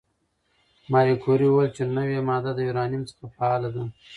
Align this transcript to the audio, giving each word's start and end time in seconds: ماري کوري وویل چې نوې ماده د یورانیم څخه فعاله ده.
ماري 0.91 1.15
کوري 1.23 1.47
وویل 1.49 1.71
چې 1.77 1.83
نوې 1.97 2.19
ماده 2.29 2.51
د 2.55 2.59
یورانیم 2.67 3.03
څخه 3.09 3.25
فعاله 3.35 3.69
ده. 3.75 3.83